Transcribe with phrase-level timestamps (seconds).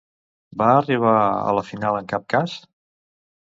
[0.61, 1.11] Va arribar
[1.51, 2.59] a la final en cap cas?